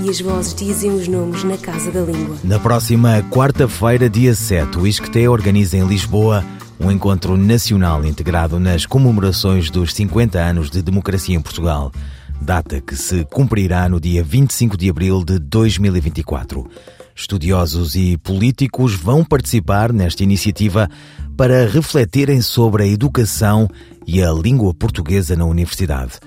[0.00, 2.36] e as vozes dizem os nomes na Casa da Língua.
[2.42, 6.44] Na próxima quarta-feira, dia 7, o ISCTE organiza em Lisboa
[6.80, 11.92] um encontro nacional integrado nas comemorações dos 50 anos de democracia em Portugal,
[12.40, 16.68] data que se cumprirá no dia 25 de abril de 2024.
[17.14, 20.88] Estudiosos e políticos vão participar nesta iniciativa
[21.36, 23.68] para refletirem sobre a educação
[24.06, 26.18] e a língua portuguesa na universidade.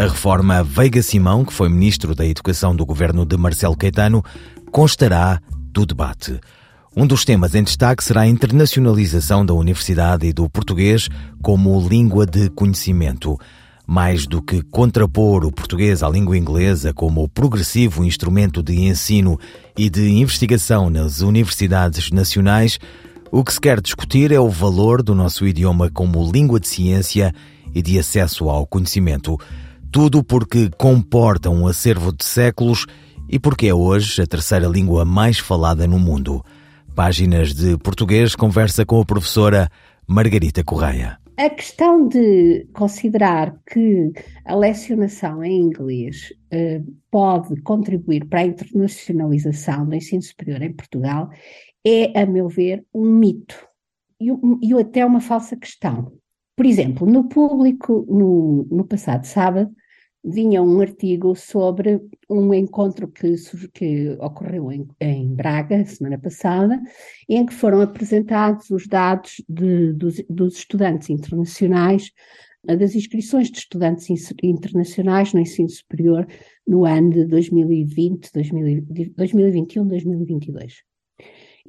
[0.00, 4.24] A reforma Veiga Simão, que foi ministro da Educação do governo de Marcelo Caetano,
[4.72, 6.40] constará do debate.
[6.96, 11.10] Um dos temas em destaque será a internacionalização da universidade e do português
[11.42, 13.38] como língua de conhecimento.
[13.86, 19.38] Mais do que contrapor o português à língua inglesa como progressivo instrumento de ensino
[19.76, 22.78] e de investigação nas universidades nacionais,
[23.30, 27.34] o que se quer discutir é o valor do nosso idioma como língua de ciência
[27.74, 29.38] e de acesso ao conhecimento.
[29.92, 32.86] Tudo porque comporta um acervo de séculos
[33.28, 36.44] e porque é hoje a terceira língua mais falada no mundo.
[36.94, 39.68] Páginas de Português conversa com a professora
[40.06, 41.18] Margarita Correia.
[41.36, 44.12] A questão de considerar que
[44.44, 51.30] a lecionação em inglês eh, pode contribuir para a internacionalização do ensino superior em Portugal
[51.84, 53.56] é, a meu ver, um mito
[54.20, 54.28] e,
[54.62, 56.12] e até uma falsa questão.
[56.54, 59.74] Por exemplo, no público, no, no passado sábado,
[60.24, 63.34] vinha um artigo sobre um encontro que,
[63.72, 66.80] que ocorreu em, em, Braga, semana passada,
[67.28, 72.12] em que foram apresentados os dados de, dos, dos, estudantes internacionais,
[72.62, 74.08] das inscrições de estudantes
[74.42, 76.26] internacionais no ensino superior
[76.66, 78.30] no ano de 2020,
[79.16, 80.89] 2021, 2022.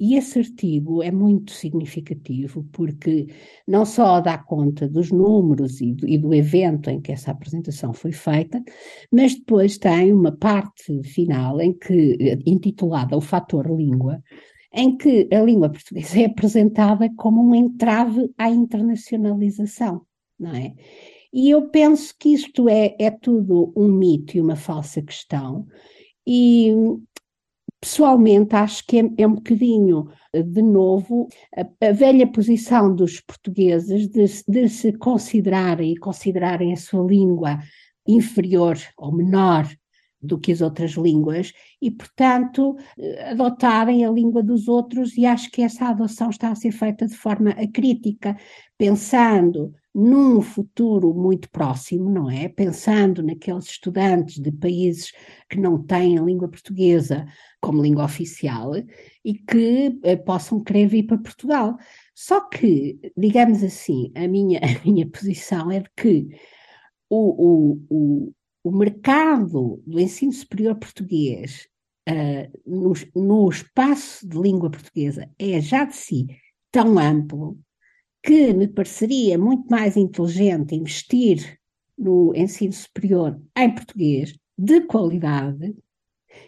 [0.04, 3.28] E esse artigo é muito significativo porque
[3.68, 7.92] não só dá conta dos números e do, e do, evento em que essa apresentação
[7.92, 8.60] foi feita,
[9.12, 14.20] mas depois tem uma parte final em que, intitulada O Fator Língua,
[14.74, 20.02] em que a língua portuguesa é apresentada como um entrave à internacionalização,
[20.36, 20.74] não é?
[21.32, 25.64] E eu penso que isto é, é tudo um mito e uma falsa questão,
[26.26, 26.72] e
[27.82, 31.26] Pessoalmente, acho que é, é um bocadinho, de novo,
[31.56, 37.58] a, a velha posição dos portugueses de, de, se considerarem e considerarem a sua língua
[38.06, 39.68] inferior ou menor
[40.20, 42.76] do que as outras línguas e, portanto,
[43.28, 47.16] adotarem a língua dos outros, e acho que essa adoção está a ser feita de
[47.16, 48.36] forma acrítica,
[48.78, 52.48] pensando num futuro muito próximo, não é?
[52.48, 55.12] Pensando naqueles estudantes de países
[55.50, 57.26] que não têm a língua portuguesa
[57.60, 58.72] como língua oficial
[59.24, 61.76] e que eh, possam querer vir para Portugal.
[62.14, 66.28] Só que, digamos assim, a minha, a minha posição é de que
[67.10, 68.32] o, o, o,
[68.64, 71.68] o mercado do ensino superior português
[72.08, 76.26] uh, no, no espaço de língua portuguesa é já de si
[76.70, 77.58] tão amplo
[78.22, 81.58] que me pareceria muito mais inteligente investir
[81.98, 85.74] no ensino superior em português de qualidade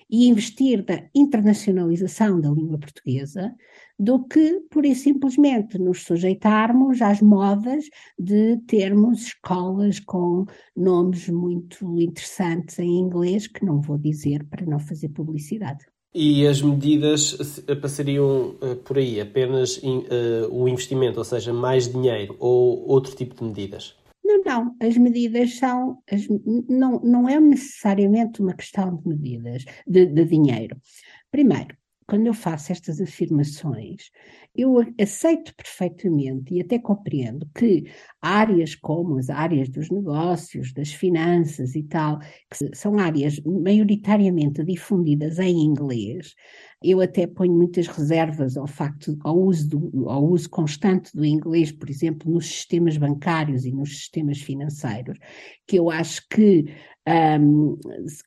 [0.09, 3.55] e investir na internacionalização da língua portuguesa
[3.99, 7.85] do que, por e simplesmente, nos sujeitarmos às modas
[8.19, 10.45] de termos escolas com
[10.77, 15.85] nomes muito interessantes em inglês, que não vou dizer para não fazer publicidade.
[16.15, 17.37] E as medidas
[17.83, 23.35] passariam uh, por aí, apenas uh, o investimento, ou seja, mais dinheiro ou outro tipo
[23.35, 23.97] de medidas?
[24.25, 26.27] Não, não, as medidas são, as,
[26.69, 30.77] não, não é necessariamente uma questão de medidas, de, de dinheiro.
[31.33, 31.77] Primeiro,
[32.07, 34.11] quando eu faço estas afirmações,
[34.55, 37.85] eu aceito perfeitamente e até compreendo que
[38.23, 42.21] áreas como as áreas dos negócios, das finanças e tal,
[42.51, 46.35] que são áreas maioritariamente difundidas em inglês,
[46.83, 51.73] eu até ponho muitas reservas ao facto, ao uso, do, ao uso constante do inglês,
[51.73, 55.19] por exemplo, nos sistemas bancários e nos sistemas financeiros,
[55.67, 56.67] que eu acho que
[57.07, 57.79] um,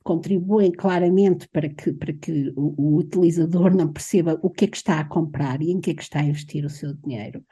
[0.03, 4.77] contribuem claramente para que, para que o, o, utilizador não perceba o que é que
[4.77, 7.43] está a comprar e em que é que está a investir o seu dinheiro.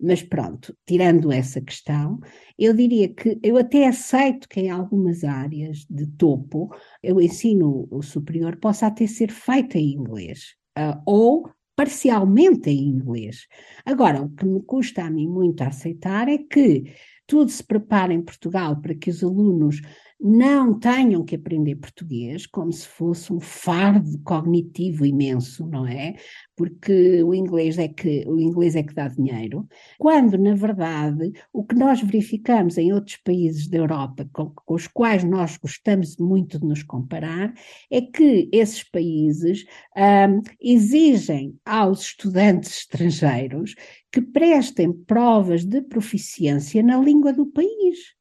[0.00, 2.18] Mas pronto, tirando essa questão,
[2.58, 6.74] eu diria que eu até aceito que em algumas áreas de topo
[7.04, 13.46] o ensino superior possa até ser feito em inglês, uh, ou parcialmente em inglês.
[13.84, 16.92] Agora, o que me custa a mim muito aceitar é que
[17.24, 19.80] tudo se prepara em Portugal para que os alunos
[20.20, 26.16] não tenham que aprender português como se fosse um fardo cognitivo imenso, não é?
[26.56, 29.66] Porque o inglês é que o inglês é que dá dinheiro,
[29.96, 34.88] quando na verdade o que nós verificamos em outros países da Europa com, com os
[34.88, 37.54] quais nós gostamos muito de nos comparar
[37.90, 39.64] é que esses países
[39.96, 43.74] um, exigem aos estudantes estrangeiros
[44.10, 48.17] que prestem provas de proficiência na língua do país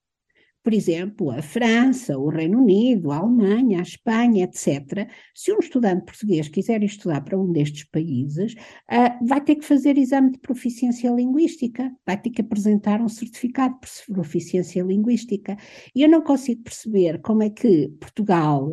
[0.68, 6.04] por exemplo, a França, o Reino Unido, a Alemanha, a Espanha, etc., se um estudante
[6.04, 11.10] português quiser estudar para um destes países, uh, vai ter que fazer exame de proficiência
[11.10, 15.56] linguística, vai ter que apresentar um certificado de proficiência linguística.
[15.96, 18.70] E eu não consigo perceber como é que Portugal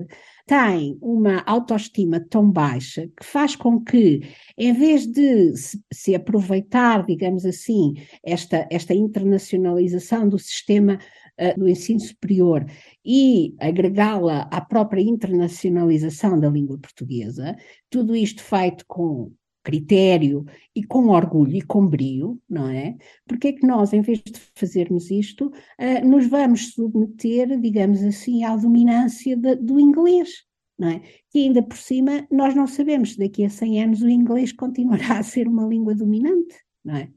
[0.46, 4.20] tem uma autoestima tão baixa que faz com que,
[4.58, 10.99] em vez de se, se aproveitar, digamos assim, esta, esta internacionalização do sistema
[11.40, 12.64] uh, do ensino superior
[13.04, 17.56] e agregá-la à própria internacionalização da língua portuguesa,
[17.90, 19.32] tudo isto feito com
[19.64, 20.44] critério
[20.76, 22.96] e com orgulho e com brio, não é?
[23.26, 28.44] Porque é que nós, em vez de fazermos isto, uh, nos vamos submeter, digamos assim,
[28.44, 30.44] à dominância de, do inglês,
[30.78, 31.00] não é?
[31.31, 35.19] Que ainda por cima nós não sabemos se daqui a 100 anos o inglês continuará
[35.19, 36.54] a ser uma língua dominante,
[36.84, 37.10] não é?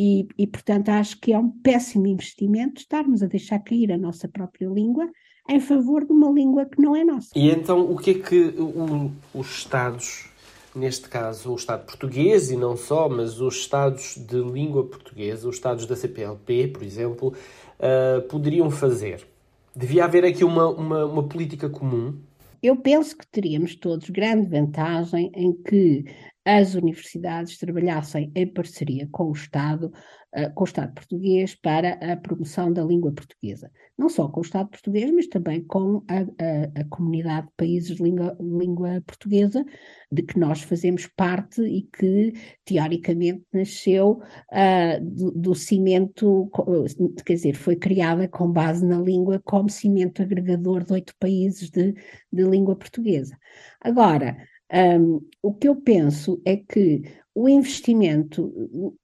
[0.00, 4.28] E, e, portanto, acho que é um péssimo investimento estarmos a deixar cair a nossa
[4.28, 5.10] própria língua
[5.48, 7.30] em favor de uma língua que não é nossa.
[7.34, 8.54] E então, o que é que
[9.34, 10.30] os Estados,
[10.72, 15.56] neste caso o Estado português e não só, mas os Estados de língua portuguesa, os
[15.56, 17.34] Estados da CPLP, por exemplo,
[17.80, 19.26] uh, poderiam fazer?
[19.74, 22.14] Devia haver aqui uma, uma, uma política comum?
[22.62, 26.04] Eu penso que teríamos todos grande vantagem em que
[26.48, 29.92] as universidades trabalhassem em parceria com o Estado,
[30.34, 33.70] uh, com o Estado português para a promoção da língua portuguesa.
[33.98, 37.96] Não só com o Estado português, mas também com a, a, a comunidade de países
[37.96, 39.62] de língua, língua, portuguesa,
[40.10, 42.32] de que nós fazemos parte e que,
[42.64, 46.50] teoricamente, nasceu uh, do, do cimento,
[47.26, 51.92] quer dizer, foi criada com base na língua como cimento agregador de oito países de,
[52.32, 53.36] de língua portuguesa.
[53.82, 54.34] Agora,
[54.72, 57.02] um, o que eu penso é que
[57.34, 58.52] o investimento,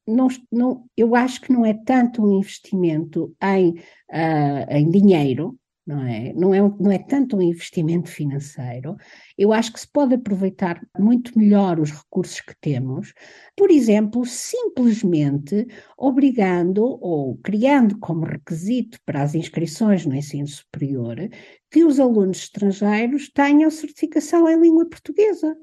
[0.06, 6.02] não, não, eu acho que não é tanto um investimento em, uh, em dinheiro, não
[6.06, 6.32] é?
[6.34, 8.96] Não é, não é tanto um investimento financeiro.
[9.36, 13.12] Eu acho que se pode aproveitar muito melhor os recursos que temos,
[13.56, 15.66] por exemplo, simplesmente
[15.98, 21.16] obrigando ou criando como requisito para as inscrições no ensino superior
[21.70, 25.56] que os alunos estrangeiros tenham certificação em língua portuguesa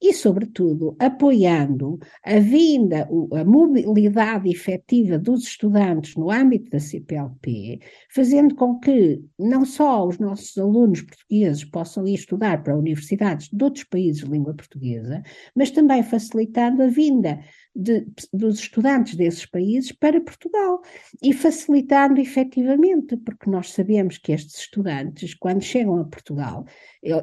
[0.00, 7.80] e, sobretudo, apoiando a vinda, a mobilidade efetiva dos estudantes no âmbito da CPLP,
[8.12, 13.62] fazendo com que não só os nossos alunos portugueses possam ir estudar para universidades de
[13.62, 15.22] outros países de língua portuguesa,
[15.54, 17.40] mas também facilitando a vinda
[17.74, 20.80] de, dos estudantes desses países para Portugal
[21.22, 26.64] e facilitando efetivamente, porque nós sabemos que estes estudantes, quando chegam a Portugal,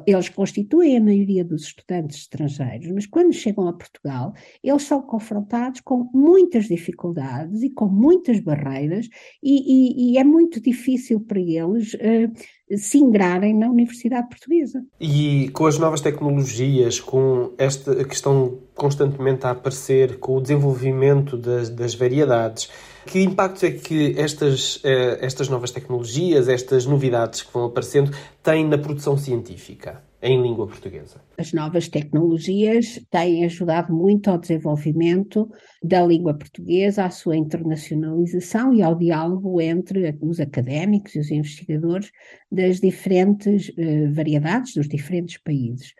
[0.06, 2.47] eles constituem a maioria dos estudantes estrangeiros,
[2.92, 9.08] mas quando chegam a Portugal, eles são confrontados com muitas dificuldades e com muitas barreiras,
[9.42, 11.94] e, e, e é muito difícil para eles.
[11.94, 12.32] Uh,
[12.76, 14.84] se ingrarem na Universidade Portuguesa.
[15.00, 21.36] E com as novas tecnologias, com esta que estão constantemente a aparecer, com o desenvolvimento
[21.36, 22.70] das, das variedades,
[23.06, 28.66] que impacto é que estas, eh, estas novas tecnologias, estas novidades que vão aparecendo, têm
[28.66, 30.02] na produção científica?
[30.20, 31.20] Em língua portuguesa.
[31.38, 35.48] As novas tecnologias têm ajudado muito ao desenvolvimento
[35.82, 42.10] da língua portuguesa, à sua internacionalização e ao diálogo entre os académicos e os investigadores
[42.50, 45.94] das diferentes uh, variedades dos diferentes países.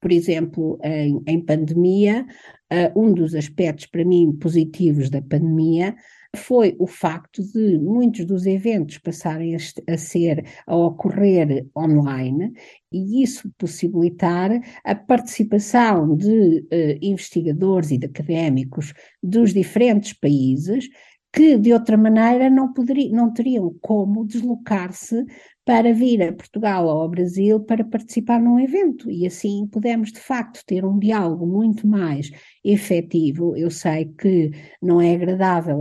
[0.00, 2.24] Por exemplo, em, em pandemia,
[2.72, 5.96] uh, um dos aspectos para mim positivos da pandemia
[6.34, 12.52] foi o facto de muitos dos eventos passarem a, ser, a ocorrer online
[12.92, 14.50] e isso possibilitar
[14.84, 20.88] a participação de uh, investigadores e de académicos dos diferentes países
[21.34, 25.26] que de outra maneira não, poderiam, não teriam como deslocar-se
[25.64, 30.20] para vir a Portugal ou ao Brasil para participar num evento e assim pudemos de
[30.20, 32.30] facto ter um diálogo muito mais
[32.62, 33.56] efetivo.
[33.56, 34.50] Eu sei que
[34.80, 35.78] não é agradável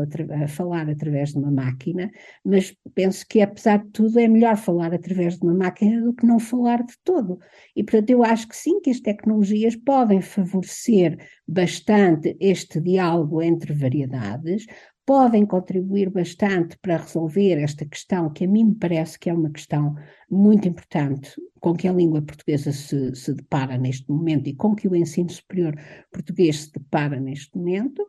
[0.47, 2.09] falar através de uma máquina,
[2.43, 6.25] mas penso que apesar de tudo é melhor falar através de uma máquina do que
[6.25, 7.37] não falar de todo.
[7.75, 13.73] E portanto eu acho que sim que as tecnologias podem favorecer bastante este diálogo entre
[13.73, 14.65] variedades,
[15.05, 19.49] podem contribuir bastante para resolver esta questão, que a mim me parece que é uma
[19.49, 19.95] questão
[20.29, 24.87] muito importante, com que a língua portuguesa se, se depara neste momento e com que
[24.87, 25.75] o ensino superior
[26.11, 28.05] português se depara neste momento.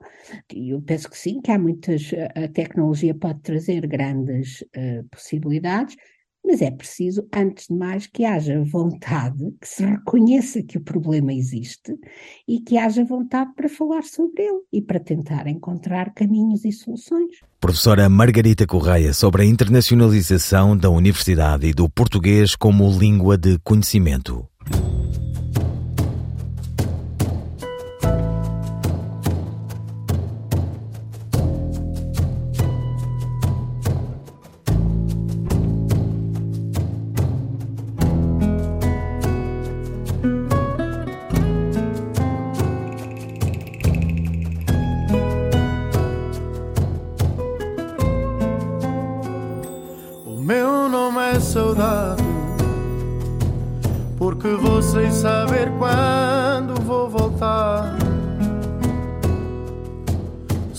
[0.52, 5.96] E eu penso que sim, que há muitas, a tecnologia pode trazer grandes uh, possibilidades,
[6.44, 11.32] mas é preciso, antes de mais, que haja vontade, que se reconheça que o problema
[11.32, 11.94] existe
[12.46, 17.36] e que haja vontade para falar sobre ele e para tentar encontrar caminhos e soluções.
[17.60, 24.46] Professora Margarita Correia, sobre a internacionalização da universidade e do português como língua de conhecimento.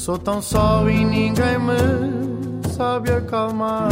[0.06, 3.90] Sou tão só e ninguém me sabe acalmar.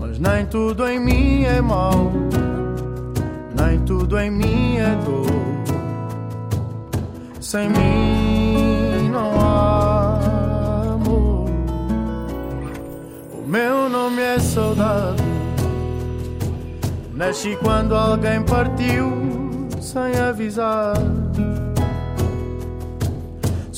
[0.00, 2.10] Mas nem tudo em mim é mau,
[3.54, 5.26] nem tudo em mim é dor.
[7.38, 11.50] Sem mim não há amor.
[13.44, 15.22] O meu nome é saudade.
[17.12, 20.94] Nasci quando alguém partiu sem avisar.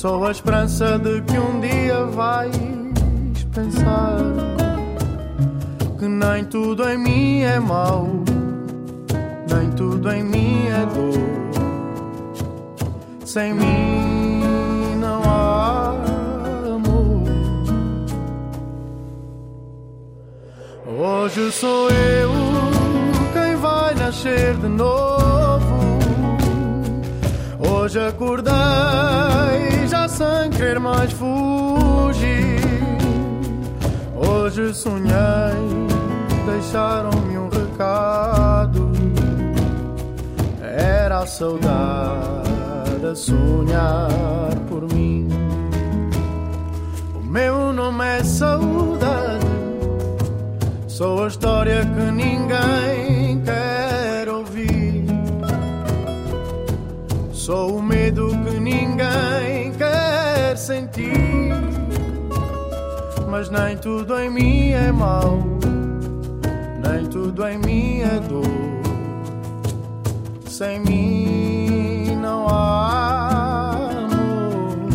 [0.05, 2.55] Sou a esperança de que um dia vais
[3.55, 4.19] pensar
[5.99, 8.07] que nem tudo em mim é mau,
[9.49, 11.15] nem tudo em mim é dor.
[13.25, 14.43] Sem mim
[15.01, 15.95] não há
[16.67, 17.25] amor.
[20.87, 22.31] Hoje sou eu
[23.33, 25.99] quem vai nascer de novo.
[27.59, 29.74] Hoje acordei
[30.15, 32.61] sem querer mais fugir.
[34.15, 35.11] Hoje sonhei,
[36.47, 38.93] deixaram-me um recado.
[40.63, 45.29] Era a saudade a sonhar por mim.
[47.17, 49.47] O meu nome é saudade,
[50.87, 55.07] sou a história que ninguém quer ouvir.
[57.33, 59.44] Sou o medo que ninguém
[60.95, 61.53] sentir.
[63.29, 65.43] Mas nem tudo em mim é mau,
[66.83, 68.45] nem tudo em mim é dor.
[70.47, 74.89] Sem mim não há amor.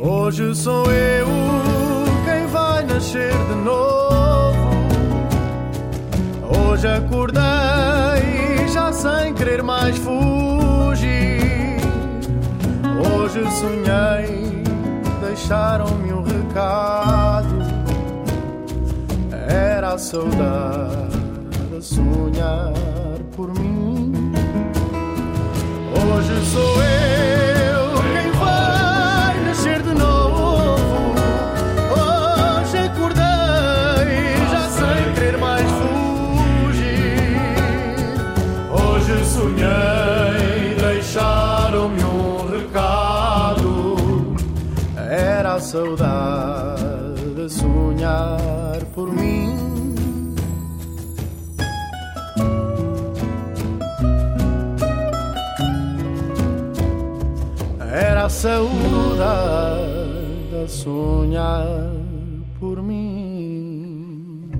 [0.00, 1.26] Hoje sou eu
[2.24, 4.06] quem vai nascer de novo.
[6.68, 7.42] Hoje acordei
[8.72, 10.46] já sem querer mais fugir.
[13.26, 14.35] Hoje sonhei,
[15.46, 17.54] deixaram-me um recado.
[19.48, 21.16] Era a saudade
[21.78, 22.72] a sonhar
[23.36, 24.32] por mim.
[25.94, 27.55] Hoje sou eu
[45.56, 49.56] a saudade a sonhar por mim.
[57.80, 58.66] Era a saudade
[60.62, 61.90] a sonhar
[62.60, 64.50] por mim.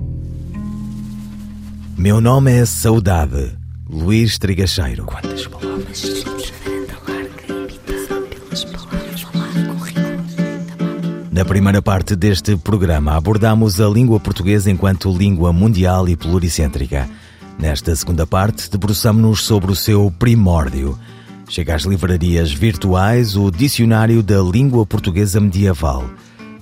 [1.95, 3.55] Meu nome é Saudade,
[3.87, 5.05] Luís Trigacheiro.
[5.05, 6.26] Quantas palavras?
[11.37, 17.07] Na primeira parte deste programa abordamos a língua portuguesa enquanto língua mundial e pluricêntrica.
[17.59, 20.97] Nesta segunda parte, debruçamos-nos sobre o seu primórdio.
[21.47, 26.09] Chega às livrarias virtuais o Dicionário da Língua Portuguesa Medieval.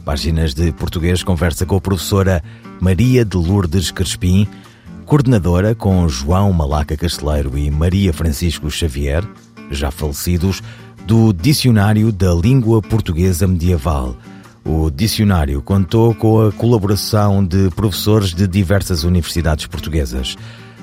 [0.04, 2.44] Páginas de Português conversa com a professora
[2.82, 4.46] Maria de Lourdes Crespim,
[5.06, 9.24] coordenadora com João Malaca Casteleiro e Maria Francisco Xavier,
[9.72, 10.62] já falecidos,
[11.08, 14.18] do Dicionário da Língua Portuguesa Medieval.
[14.66, 20.36] O dicionário contou com a colaboração de professores de diversas universidades portuguesas.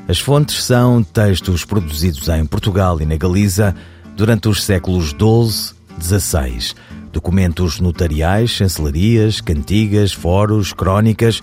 [0.07, 3.75] As fontes são textos produzidos em Portugal e na Galiza
[4.17, 6.75] durante os séculos XII, XVI
[7.13, 11.41] documentos notariais, chancelarias, cantigas, foros, crónicas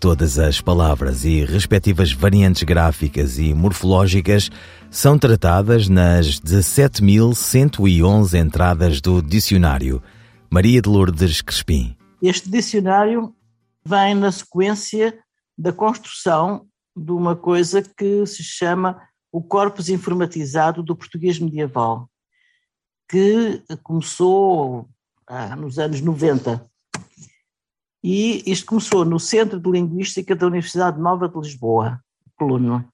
[0.00, 4.50] Todas as palavras e respectivas variantes gráficas e morfológicas
[4.90, 10.02] são tratadas nas 17.111 entradas do dicionário.
[10.50, 11.96] Maria de Lourdes Crespim.
[12.20, 13.32] Este dicionário
[13.84, 15.16] vem na sequência
[15.56, 16.66] da construção
[16.96, 19.00] de uma coisa que se chama
[19.32, 22.08] o corpus informatizado do português medieval,
[23.08, 24.86] que começou
[25.26, 26.70] ah, nos anos 90.
[28.04, 31.98] E isto começou no Centro de Linguística da Universidade Nova de Lisboa,
[32.36, 32.86] Coluno.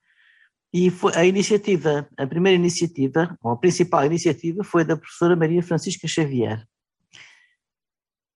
[0.73, 5.63] E foi a iniciativa, a primeira iniciativa, ou a principal iniciativa, foi da professora Maria
[5.63, 6.65] Francisca Xavier.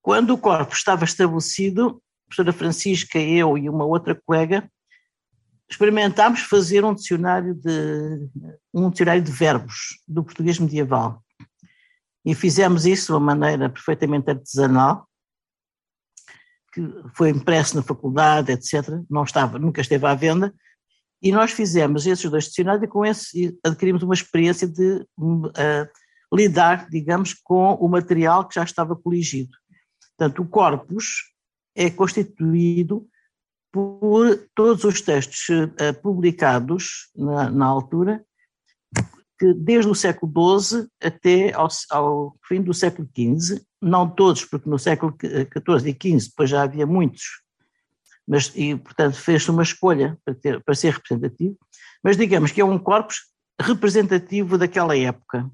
[0.01, 4.69] Quando o corpo estava estabelecido, a professora Francisca, eu e uma outra colega,
[5.73, 8.29] experimentámos fazer um dicionário de
[8.73, 11.23] um dicionário de verbos do português medieval.
[12.25, 15.09] E fizemos isso de uma maneira perfeitamente artesanal,
[16.73, 16.83] que
[17.17, 19.03] foi impresso na faculdade, etc.
[19.11, 20.55] Não estava, nunca esteve à venda,
[21.23, 25.89] e nós fizemos esses dois dicionários e com esse adquirimos uma experiência de uh,
[26.35, 29.57] lidar, digamos, com o material que já estava coligido.
[30.17, 31.33] Portanto, o corpus
[31.75, 33.09] é constituído
[33.73, 38.25] por todos os textos uh, publicados na, na, altura,
[39.39, 44.69] que desde o século XII até ao, ao, fim do século XV, não todos, porque
[44.69, 47.43] no século XIV e XV depois já havia muitos
[48.27, 51.57] mas, e portanto fez-se uma escolha para, ter, para ser representativo,
[52.03, 53.17] mas digamos que é um corpus
[53.61, 55.51] representativo daquela época.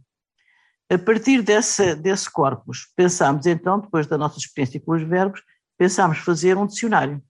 [0.91, 5.43] A partir desse, desse corpus, pensámos então, depois da nossa experiência com os verbos,
[5.77, 7.23] pensámos fazer um dicionário.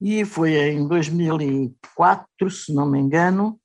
[0.00, 3.58] E foi em 2004, se não me engano,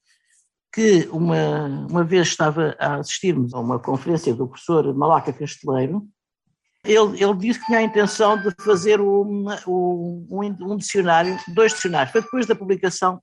[0.74, 6.08] que uma, uma vez estava a assistirmos a uma conferência do professor Malaca Casteleiro,
[6.84, 10.28] ele, ele disse que tinha a intenção de fazer um, um,
[10.62, 12.12] um dicionário, dois dicionários.
[12.12, 13.22] Foi depois da publicação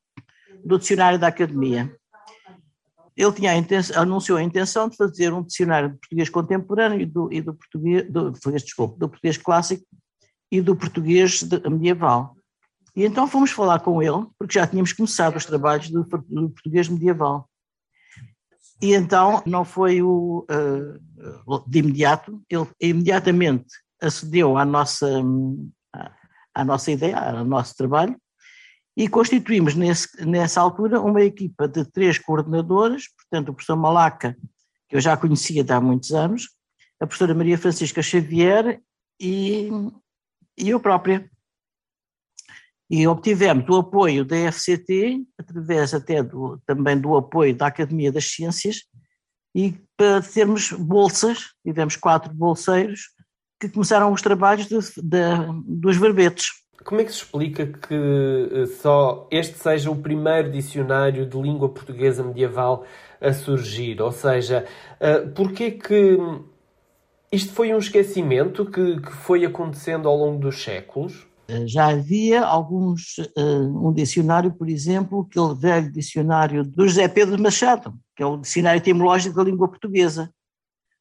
[0.64, 1.92] do dicionário da Academia.
[3.16, 7.07] Ele tinha a intenção, anunciou a intenção de fazer um dicionário de português contemporâneo e
[7.07, 9.85] do, e do português, do, desculpe, do português clássico
[10.53, 12.37] e do português medieval.
[12.96, 16.88] E então fomos falar com ele, porque já tínhamos começado os trabalhos do, do português
[16.88, 17.48] medieval.
[18.81, 23.66] E então não foi o, uh, de imediato, ele imediatamente
[24.01, 25.20] acedeu à nossa,
[26.55, 28.16] à nossa ideia, ao nosso trabalho,
[28.96, 34.37] e constituímos nesse, nessa altura uma equipa de três coordenadoras, portanto o professor Malaca,
[34.88, 36.48] que eu já conhecia de há muitos anos,
[37.01, 38.81] a professora Maria Francisca Xavier
[39.20, 39.70] e,
[40.57, 41.31] e eu própria.
[42.90, 48.27] E obtivemos o apoio da FCT, através até do, também do apoio da Academia das
[48.27, 48.85] Ciências,
[49.55, 53.01] e para termos bolsas, tivemos quatro bolseiros
[53.61, 55.20] que começaram os trabalhos de, de,
[55.66, 56.46] dos verbetes.
[56.85, 61.68] Como é que se explica que eh, só este seja o primeiro dicionário de língua
[61.68, 62.87] portuguesa medieval
[63.20, 64.01] a surgir?
[64.01, 64.64] Ou seja,
[65.01, 66.16] eh, porquê que
[67.33, 71.27] isto foi um esquecimento que, que foi acontecendo ao longo dos séculos?
[71.48, 77.42] Eh, já havia alguns, uh, um dicionário, por exemplo, aquele velho dicionário do José Pedro
[77.42, 80.30] Machado, que é o Dicionário Etimológico da Língua Portuguesa.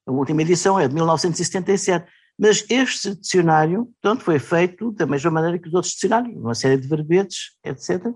[0.06, 2.10] A última edição é de 1977.
[2.40, 6.78] Mas este dicionário, portanto, foi feito da mesma maneira que os outros dicionários, uma série
[6.78, 8.14] de verbetes, etc.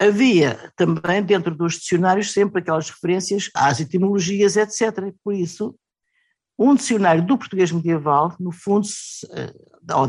[0.00, 5.12] Havia também dentro dos dicionários sempre aquelas referências às etimologias, etc.
[5.22, 5.74] Por isso,
[6.58, 8.88] um dicionário do português medieval, no fundo,
[9.30, 9.54] eh,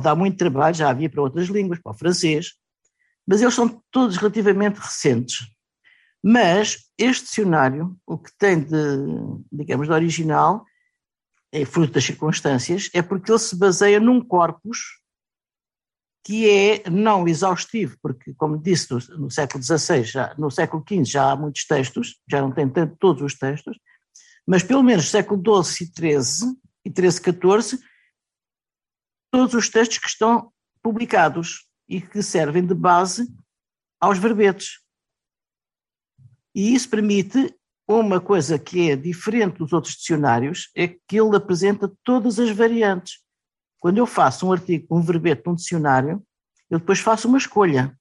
[0.01, 2.53] dá muito trabalho, já havia para outras línguas, para o francês,
[3.27, 5.47] mas eles são todos relativamente recentes.
[6.23, 8.97] Mas este dicionário, o que tem de,
[9.51, 10.65] digamos, de original,
[11.51, 14.79] é fruto das circunstâncias, é porque ele se baseia num corpus
[16.25, 21.05] que é não exaustivo, porque, como disse, no, no século XVI, já, no século XV
[21.05, 23.77] já há muitos textos, já não tem tanto todos os textos,
[24.49, 27.83] mas pelo menos século XII e XIII, e XIII, XIV,
[29.31, 33.31] todos os textos que estão publicados e que servem de base
[34.01, 34.79] aos verbetes.
[36.55, 37.55] E isso permite
[37.87, 43.19] uma coisa que é diferente dos outros dicionários, é que ele apresenta todas as variantes.
[43.79, 46.25] Quando eu faço um artigo um verbete num dicionário,
[46.71, 47.95] eu depois faço uma escolha.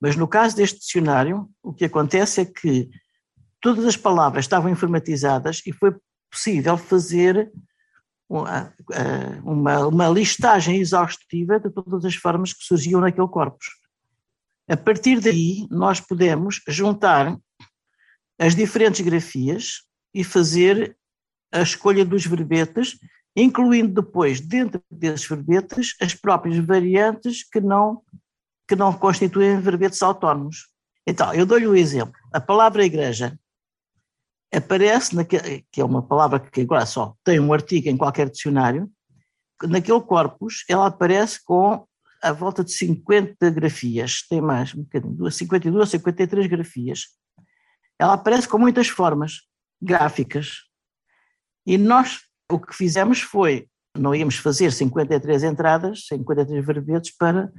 [0.00, 2.88] Mas no caso deste dicionário, o que acontece é que
[3.64, 5.96] todas as palavras estavam informatizadas e foi
[6.30, 7.50] possível fazer
[8.28, 8.74] uma,
[9.42, 13.68] uma, uma listagem exaustiva de todas as formas que surgiam naquele corpus.
[14.68, 17.38] A partir daí, nós podemos juntar
[18.38, 20.94] as diferentes grafias e fazer
[21.50, 22.98] a escolha dos verbetes,
[23.34, 28.02] incluindo depois, dentro desses verbetes, as próprias variantes que não,
[28.68, 30.68] que não constituem verbetes autónomos.
[31.06, 32.14] Então, eu dou-lhe um exemplo.
[32.30, 33.38] A palavra igreja
[34.56, 38.90] aparece, naquele, que é uma palavra que agora só tem um artigo em qualquer dicionário,
[39.62, 41.86] naquele corpus ela aparece com
[42.22, 47.06] a volta de 50 grafias, tem mais um bocadinho, 52, 53 grafias.
[47.98, 49.42] Ela aparece com muitas formas
[49.80, 50.62] gráficas.
[51.66, 57.50] E nós o que fizemos foi, não íamos fazer 53 entradas, 53 verbetes para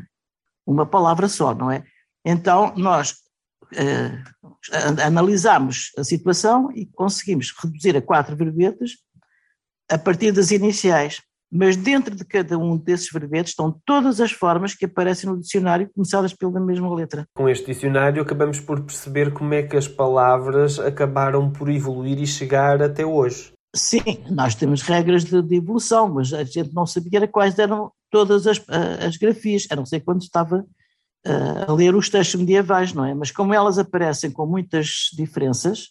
[0.65, 1.83] uma palavra só, não é?
[2.23, 3.15] Então nós
[5.01, 8.97] analisámos a situação e conseguimos reduzir a quatro verbetes
[9.89, 11.21] a partir das iniciais.
[11.51, 15.89] Mas dentro de cada um desses verbetes estão todas as formas que aparecem no dicionário,
[15.93, 17.27] começadas pela mesma letra.
[17.35, 22.27] Com este dicionário acabamos por perceber como é que as palavras acabaram por evoluir e
[22.27, 23.53] chegar até hoje.
[23.75, 28.47] Sim, nós temos regras de, de evolução, mas a gente não sabia quais eram todas
[28.47, 28.63] as,
[29.05, 30.65] as grafias, a não ser quando estava
[31.67, 33.13] a ler os textos medievais, não é?
[33.13, 35.89] Mas como elas aparecem com muitas diferenças,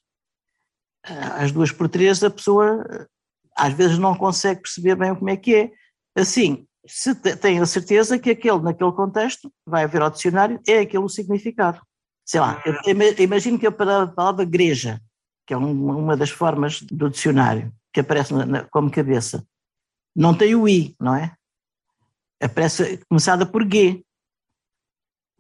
[1.03, 3.09] às duas por três, a pessoa
[3.57, 5.73] às vezes não consegue perceber bem como é que é.
[6.17, 11.05] Assim, se tem a certeza que aquele, naquele contexto, vai haver ao dicionário, é aquele
[11.05, 11.81] o significado.
[12.25, 12.63] Sei lá,
[13.19, 15.01] imagino que a palavra igreja,
[15.47, 18.33] que é uma das formas do dicionário, que aparece
[18.71, 19.47] como cabeça,
[20.15, 21.35] não tem o i, não é?
[22.41, 24.04] Aparece começada por g,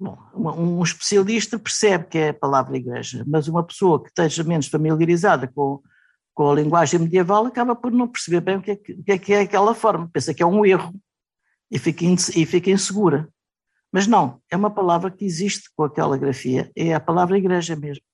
[0.05, 4.67] Bom, um especialista percebe que é a palavra igreja, mas uma pessoa que esteja menos
[4.67, 5.81] familiarizada com,
[6.35, 9.33] com a linguagem medieval acaba por não perceber bem o que é, que é, que
[9.33, 10.95] é aquela forma, pensa que é um erro
[11.71, 13.27] e fica, e fica insegura.
[13.91, 18.05] Mas não, é uma palavra que existe com aquela grafia, é a palavra igreja mesmo.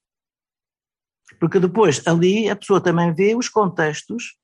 [1.40, 4.38] Porque depois ali a pessoa também vê os contextos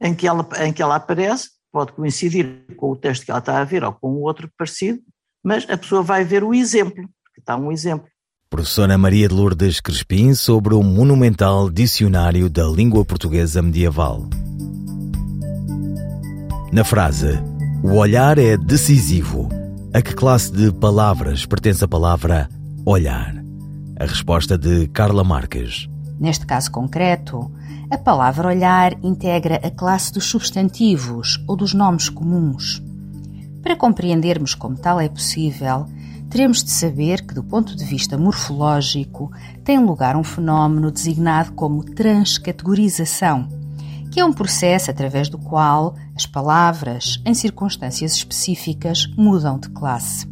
[0.00, 3.60] em que ela, em que ela aparece, pode coincidir com o texto que ela está
[3.60, 5.02] a ver ou com outro parecido,
[5.46, 8.08] mas a pessoa vai ver o exemplo, porque está um exemplo.
[8.50, 14.28] Professora Maria de Lourdes Crespim sobre o monumental Dicionário da Língua Portuguesa Medieval.
[16.72, 17.40] Na frase
[17.80, 19.48] O olhar é decisivo,
[19.94, 22.48] a que classe de palavras pertence a palavra
[22.84, 23.32] olhar?
[24.00, 25.88] A resposta de Carla Marques.
[26.18, 27.52] Neste caso concreto,
[27.88, 32.82] a palavra olhar integra a classe dos substantivos ou dos nomes comuns.
[33.66, 35.86] Para compreendermos como tal é possível,
[36.30, 39.32] teremos de saber que, do ponto de vista morfológico,
[39.64, 43.48] tem lugar um fenómeno designado como transcategorização,
[44.12, 50.28] que é um processo através do qual as palavras, em circunstâncias específicas, mudam de classe.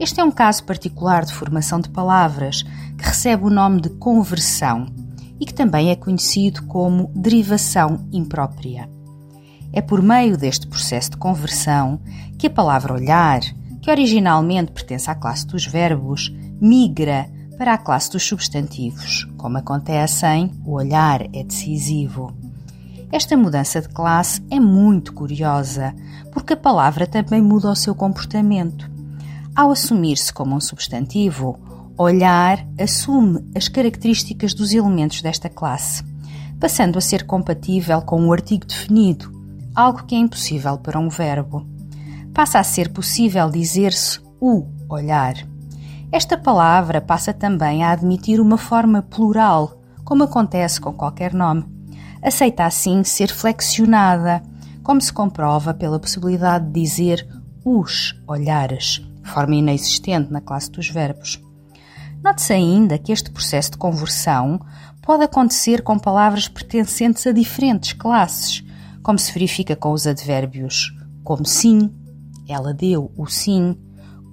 [0.00, 2.64] Este é um caso particular de formação de palavras
[2.98, 4.84] que recebe o nome de conversão
[5.38, 8.97] e que também é conhecido como derivação imprópria.
[9.72, 12.00] É por meio deste processo de conversão
[12.38, 13.40] que a palavra olhar,
[13.82, 20.26] que originalmente pertence à classe dos verbos, migra para a classe dos substantivos, como acontece
[20.26, 22.32] em o olhar é decisivo.
[23.10, 25.94] Esta mudança de classe é muito curiosa,
[26.32, 28.88] porque a palavra também muda o seu comportamento.
[29.56, 31.58] Ao assumir-se como um substantivo,
[31.96, 36.04] olhar assume as características dos elementos desta classe,
[36.60, 39.37] passando a ser compatível com o artigo definido,
[39.78, 41.64] algo que é impossível para um verbo.
[42.34, 45.34] Passa a ser possível dizer-se o olhar.
[46.10, 51.64] Esta palavra passa também a admitir uma forma plural, como acontece com qualquer nome.
[52.20, 54.42] Aceita assim ser flexionada,
[54.82, 57.28] como se comprova pela possibilidade de dizer
[57.64, 61.40] os olhares, forma inexistente na classe dos verbos.
[62.24, 64.60] Note-se ainda que este processo de conversão
[65.02, 68.64] pode acontecer com palavras pertencentes a diferentes classes,
[69.08, 70.94] como se verifica com os advérbios
[71.24, 71.90] como sim,
[72.46, 73.74] ela deu o sim,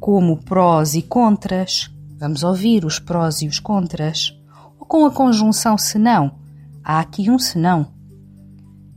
[0.02, 4.38] como prós e contras, vamos ouvir os prós e os contras,
[4.78, 6.38] ou com a conjunção senão,
[6.84, 7.88] há aqui um senão.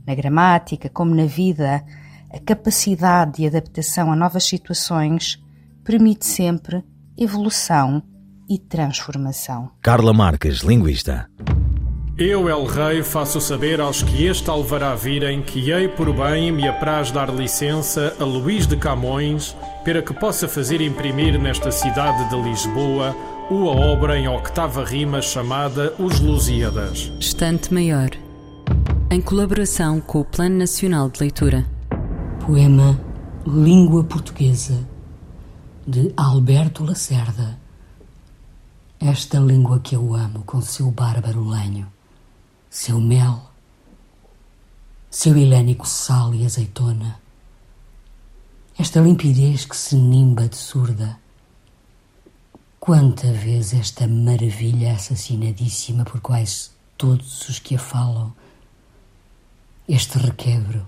[0.05, 1.81] Na gramática, como na vida,
[2.29, 5.41] a capacidade de adaptação a novas situações
[5.85, 6.83] permite sempre
[7.17, 8.03] evolução
[8.49, 9.71] e transformação.
[9.81, 11.29] Carla Marques, linguista.
[12.19, 16.67] Eu, El Rei, faço saber aos que este alvará virem que hei por bem me
[16.67, 19.55] apraz dar licença a Luís de Camões
[19.85, 23.15] para que possa fazer imprimir nesta cidade de Lisboa
[23.49, 27.09] uma obra em octava rima chamada Os Lusíadas.
[27.21, 28.09] Estante Maior.
[29.09, 31.65] Em colaboração com o Plano Nacional de Leitura.
[32.45, 32.99] Poema
[33.47, 34.85] Língua Portuguesa
[35.87, 37.57] de Alberto Lacerda.
[38.99, 41.87] Esta língua que eu amo com seu bárbaro lenho,
[42.69, 43.49] seu mel,
[45.09, 47.19] seu hilénico sal e azeitona,
[48.77, 51.19] esta limpidez que se nimba de surda.
[52.79, 58.33] Quanta vez esta maravilha assassinadíssima por quase todos os que a falam,
[59.87, 60.87] este requebro,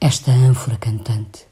[0.00, 1.46] esta ânfora cantante,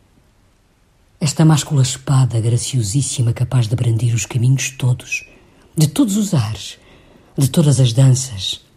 [1.21, 5.29] esta máscula espada graciosíssima capaz de brandir os caminhos todos,
[5.77, 6.79] de todos os ares,
[7.37, 8.68] de todas as danças.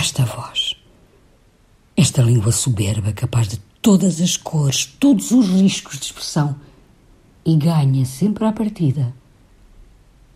[0.00, 0.76] Esta voz,
[1.94, 6.56] esta língua soberba capaz de todas as cores, todos os riscos de expressão
[7.44, 9.14] e ganha sempre à partida.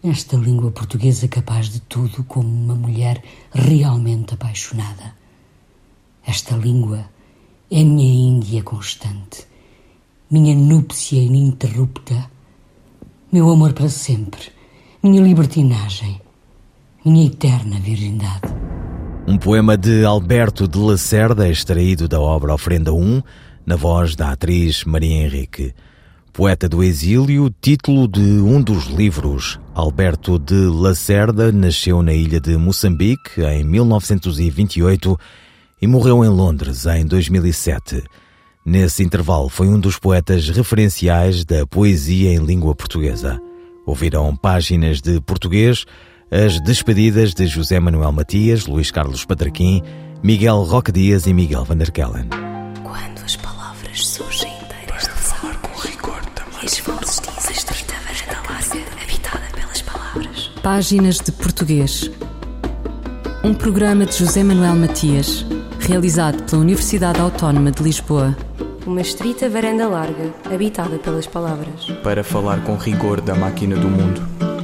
[0.02, 3.24] Esta língua portuguesa capaz de tudo como uma mulher
[3.54, 5.16] realmente apaixonada.
[6.26, 7.08] Esta língua
[7.70, 9.46] é minha Índia constante
[10.30, 12.30] minha núpcia ininterrupta,
[13.32, 14.50] meu amor para sempre,
[15.02, 16.20] minha libertinagem,
[17.04, 18.52] minha eterna virgindade.
[19.26, 23.22] Um poema de Alberto de Lacerda, extraído da obra Ofrenda 1,
[23.64, 25.72] na voz da atriz Maria Henrique.
[26.30, 29.58] Poeta do exílio, título de um dos livros.
[29.74, 35.18] Alberto de Lacerda nasceu na ilha de Moçambique em 1928
[35.80, 38.04] e morreu em Londres em 2007.
[38.64, 43.40] Nesse intervalo, foi um dos poetas referenciais da poesia em língua portuguesa.
[43.86, 45.86] Ouviram páginas de português,
[46.30, 49.82] as despedidas de José Manuel Matias, Luís Carlos Patraquim,
[50.22, 52.28] Miguel Roque Dias e Miguel Van der Kellen.
[52.82, 56.62] Quando as palavras surgem inteiras de falar com rigor também.
[56.62, 60.50] E as vozes dizem estreita varanda larga, habitada pelas palavras.
[60.62, 62.10] Páginas de português.
[63.42, 65.44] Um programa de José Manuel Matias,
[65.80, 68.34] realizado pela Universidade Autónoma de Lisboa.
[68.86, 71.86] Uma estrita varanda larga, habitada pelas palavras.
[72.02, 74.53] Para falar com rigor da máquina do mundo.